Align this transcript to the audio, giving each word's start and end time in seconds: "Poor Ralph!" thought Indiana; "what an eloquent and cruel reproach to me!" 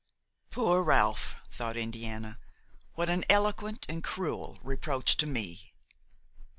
"Poor 0.49 0.81
Ralph!" 0.81 1.35
thought 1.51 1.77
Indiana; 1.77 2.39
"what 2.95 3.07
an 3.07 3.23
eloquent 3.29 3.85
and 3.87 4.03
cruel 4.03 4.57
reproach 4.63 5.15
to 5.17 5.27
me!" 5.27 5.75